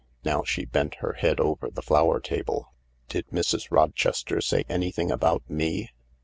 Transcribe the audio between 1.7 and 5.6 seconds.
flower table." Did Mrs. Rochester say anything about